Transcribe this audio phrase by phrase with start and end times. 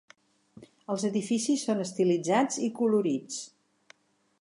[0.93, 3.41] Els edificis són estilitzats i colorits.